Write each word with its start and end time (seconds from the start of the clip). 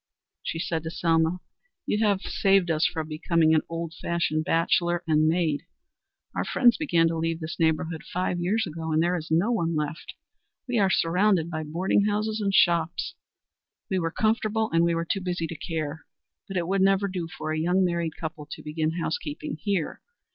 She 0.41 0.57
said 0.57 0.81
to 0.81 0.89
Selma: 0.89 1.41
"You 1.85 2.03
have 2.07 2.21
saved 2.23 2.71
us 2.71 2.87
from 2.87 3.07
becoming 3.07 3.53
an 3.53 3.61
old 3.69 3.93
fashioned 3.93 4.43
bachelor 4.45 5.03
and 5.05 5.27
maid. 5.27 5.67
Our 6.33 6.43
friends 6.43 6.75
began 6.75 7.07
to 7.09 7.17
leave 7.17 7.39
this 7.39 7.59
neighborhood 7.59 8.01
five 8.11 8.39
years 8.39 8.65
ago, 8.65 8.91
and 8.91 9.03
there 9.03 9.15
is 9.15 9.29
no 9.29 9.51
one 9.51 9.75
left. 9.75 10.15
We 10.67 10.79
are 10.79 10.89
surrounded 10.89 11.51
by 11.51 11.65
boarding 11.65 12.05
houses 12.05 12.41
and 12.41 12.51
shops. 12.51 13.13
We 13.91 13.99
were 13.99 14.09
comfortable, 14.09 14.71
and 14.73 14.83
we 14.83 14.95
were 14.95 15.05
too 15.05 15.21
busy 15.21 15.45
to 15.45 15.55
care. 15.55 16.03
But 16.47 16.57
it 16.57 16.67
would 16.67 16.81
never 16.81 17.07
do 17.07 17.27
for 17.37 17.51
a 17.51 17.59
young 17.59 17.85
married 17.85 18.15
couple 18.19 18.47
to 18.53 18.63
begin 18.63 18.93
house 18.99 19.19
keeping 19.19 19.57
here. 19.57 20.01